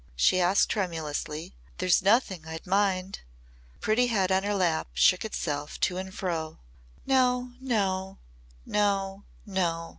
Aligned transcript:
she 0.15 0.39
asked 0.41 0.67
tremulously. 0.67 1.53
"There's 1.77 2.01
nothing 2.01 2.47
I'd 2.47 2.65
mind." 2.65 3.19
The 3.73 3.77
pretty 3.77 4.07
head 4.07 4.31
on 4.31 4.41
her 4.41 4.55
lap 4.55 4.87
shook 4.95 5.23
itself 5.23 5.79
to 5.81 5.97
and 5.97 6.11
fro. 6.11 6.57
"No! 7.05 7.51
No! 7.61 8.17
No! 8.65 9.25
No!" 9.45 9.89